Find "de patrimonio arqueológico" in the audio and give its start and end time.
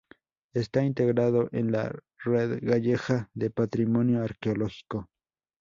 3.35-5.11